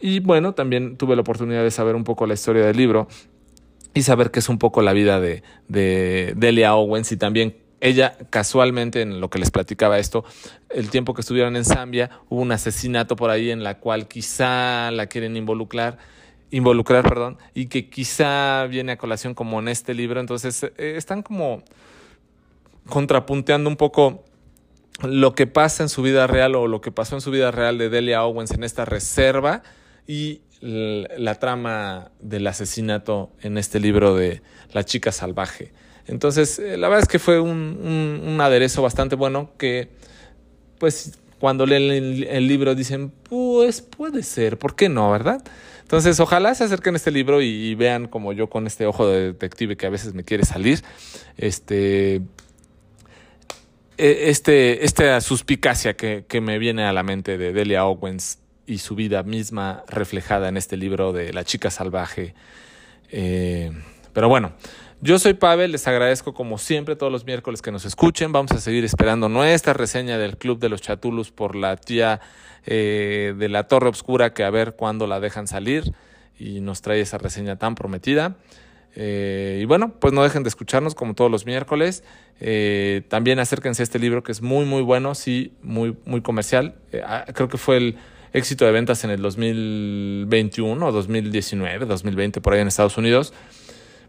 Y 0.00 0.20
bueno, 0.20 0.52
también 0.52 0.96
tuve 0.96 1.16
la 1.16 1.22
oportunidad 1.22 1.64
de 1.64 1.72
saber 1.72 1.96
un 1.96 2.04
poco 2.04 2.24
la 2.26 2.34
historia 2.34 2.64
del 2.64 2.76
libro 2.76 3.08
y 3.94 4.02
saber 4.02 4.30
qué 4.30 4.38
es 4.38 4.48
un 4.48 4.58
poco 4.58 4.80
la 4.80 4.92
vida 4.92 5.18
de, 5.18 5.42
de 5.66 6.34
Delia 6.36 6.76
Owens 6.76 7.10
y 7.10 7.16
también 7.16 7.56
ella 7.80 8.16
casualmente, 8.30 9.02
en 9.02 9.20
lo 9.20 9.30
que 9.30 9.38
les 9.38 9.50
platicaba 9.50 9.98
esto, 9.98 10.24
el 10.70 10.90
tiempo 10.90 11.14
que 11.14 11.20
estuvieron 11.20 11.56
en 11.56 11.64
Zambia, 11.64 12.10
hubo 12.28 12.40
un 12.40 12.52
asesinato 12.52 13.16
por 13.16 13.30
ahí 13.30 13.50
en 13.50 13.62
la 13.62 13.78
cual 13.78 14.08
quizá 14.08 14.90
la 14.90 15.06
quieren 15.06 15.36
involucrar, 15.36 15.98
involucrar, 16.50 17.08
perdón, 17.08 17.38
y 17.54 17.66
que 17.66 17.88
quizá 17.88 18.66
viene 18.66 18.92
a 18.92 18.98
colación 18.98 19.34
como 19.34 19.60
en 19.60 19.68
este 19.68 19.94
libro. 19.94 20.20
Entonces, 20.20 20.64
eh, 20.64 20.94
están 20.96 21.22
como 21.22 21.62
contrapunteando 22.88 23.68
un 23.68 23.76
poco 23.76 24.24
lo 25.02 25.34
que 25.34 25.46
pasa 25.46 25.82
en 25.82 25.88
su 25.88 26.02
vida 26.02 26.26
real 26.26 26.56
o 26.56 26.66
lo 26.66 26.80
que 26.80 26.90
pasó 26.90 27.14
en 27.14 27.20
su 27.20 27.30
vida 27.30 27.50
real 27.50 27.78
de 27.78 27.88
Delia 27.88 28.24
Owens 28.24 28.50
en 28.50 28.64
esta 28.64 28.84
reserva 28.84 29.62
y 30.06 30.40
la 30.60 31.36
trama 31.36 32.10
del 32.18 32.46
asesinato 32.46 33.30
en 33.42 33.58
este 33.58 33.78
libro 33.78 34.16
de 34.16 34.42
La 34.72 34.84
chica 34.84 35.12
salvaje. 35.12 35.72
Entonces, 36.08 36.58
eh, 36.58 36.76
la 36.76 36.88
verdad 36.88 37.02
es 37.02 37.08
que 37.08 37.18
fue 37.18 37.38
un, 37.38 38.20
un, 38.26 38.40
aderezo 38.40 38.82
bastante 38.82 39.14
bueno 39.14 39.50
que, 39.58 39.88
pues, 40.78 41.18
cuando 41.38 41.66
leen 41.66 42.24
el, 42.28 42.48
libro 42.48 42.74
dicen, 42.74 43.12
pues 43.28 43.82
puede 43.82 44.22
ser, 44.22 44.58
¿por 44.58 44.74
qué 44.74 44.88
no, 44.88 45.10
verdad? 45.10 45.42
Entonces, 45.82 46.18
ojalá 46.18 46.54
se 46.54 46.64
acerquen 46.64 46.94
a 46.94 46.96
este 46.96 47.10
libro 47.10 47.40
y, 47.42 47.74
vean 47.74 48.08
como 48.08 48.32
yo 48.32 48.48
con 48.48 48.66
este 48.66 48.86
ojo 48.86 49.06
de 49.06 49.26
detective 49.32 49.76
que 49.76 49.86
a 49.86 49.90
veces 49.90 50.14
me 50.14 50.24
quiere 50.24 50.44
salir, 50.44 50.82
este, 51.36 52.16
e, 53.98 54.30
este, 54.30 54.84
esta 54.84 55.20
suspicacia 55.20 55.94
que, 55.94 56.24
que 56.26 56.40
me 56.40 56.58
viene 56.58 56.84
a 56.84 56.92
la 56.92 57.02
mente 57.02 57.38
de 57.38 57.52
Delia 57.52 57.84
Owens 57.84 58.38
y 58.66 58.78
su 58.78 58.94
vida 58.94 59.22
misma 59.22 59.84
reflejada 59.88 60.48
en 60.48 60.56
este 60.56 60.76
libro 60.76 61.12
de 61.12 61.32
La 61.32 61.44
chica 61.44 61.70
salvaje. 61.70 62.34
Eh, 63.10 63.72
pero 64.12 64.28
bueno, 64.28 64.52
yo 65.00 65.18
soy 65.18 65.34
Pavel, 65.34 65.72
les 65.72 65.86
agradezco 65.86 66.34
como 66.34 66.58
siempre 66.58 66.96
todos 66.96 67.12
los 67.12 67.24
miércoles 67.24 67.62
que 67.62 67.70
nos 67.70 67.84
escuchen. 67.84 68.32
Vamos 68.32 68.52
a 68.52 68.60
seguir 68.60 68.84
esperando 68.84 69.28
nuestra 69.28 69.72
reseña 69.72 70.18
del 70.18 70.36
Club 70.36 70.58
de 70.58 70.68
los 70.68 70.82
Chatulus 70.82 71.30
por 71.30 71.54
la 71.54 71.76
tía 71.76 72.20
eh, 72.66 73.34
de 73.36 73.48
la 73.48 73.68
Torre 73.68 73.88
Obscura 73.88 74.34
que 74.34 74.42
a 74.42 74.50
ver 74.50 74.74
cuándo 74.74 75.06
la 75.06 75.20
dejan 75.20 75.46
salir 75.46 75.92
y 76.38 76.60
nos 76.60 76.82
trae 76.82 77.00
esa 77.00 77.16
reseña 77.16 77.56
tan 77.56 77.76
prometida. 77.76 78.36
Eh, 78.96 79.60
y 79.62 79.64
bueno, 79.66 79.94
pues 80.00 80.12
no 80.12 80.24
dejen 80.24 80.42
de 80.42 80.48
escucharnos 80.48 80.96
como 80.96 81.14
todos 81.14 81.30
los 81.30 81.46
miércoles. 81.46 82.02
Eh, 82.40 83.02
también 83.08 83.38
acérquense 83.38 83.82
a 83.82 83.84
este 83.84 84.00
libro 84.00 84.24
que 84.24 84.32
es 84.32 84.42
muy, 84.42 84.64
muy 84.64 84.82
bueno, 84.82 85.14
sí, 85.14 85.52
muy, 85.62 85.96
muy 86.06 86.22
comercial. 86.22 86.74
Ah, 87.04 87.24
creo 87.32 87.48
que 87.48 87.56
fue 87.56 87.76
el 87.76 87.96
éxito 88.32 88.64
de 88.64 88.72
ventas 88.72 89.04
en 89.04 89.10
el 89.10 89.22
2021 89.22 90.92
2019, 90.92 91.86
2020 91.86 92.40
por 92.40 92.52
ahí 92.52 92.60
en 92.60 92.68
Estados 92.68 92.98
Unidos. 92.98 93.32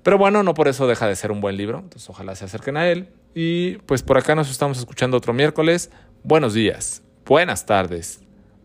Pero 0.04 0.18
bueno, 0.18 0.44
no 0.44 0.54
por 0.54 0.68
eso 0.68 0.88
deja 0.88 1.08
de 1.08 1.16
ser 1.16 1.32
un 1.32 1.42
buen 1.42 1.58
libro, 1.58 1.80
entonces 1.80 2.10
ojalá 2.10 2.36
se 2.36 2.46
acerquen 2.46 2.78
a 2.78 2.88
él. 2.88 3.10
Y 3.34 3.78
pues 3.80 4.02
por 4.02 4.18
acá 4.18 4.36
nos 4.36 4.50
estamos 4.50 4.78
escuchando 4.78 5.18
otro 5.18 5.34
miércoles. 5.34 5.92
Buenos 6.24 6.54
días, 6.54 7.04
buenas 7.26 7.66
tardes, 7.66 8.22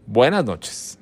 buenas 0.06 0.44
noches. 0.44 0.98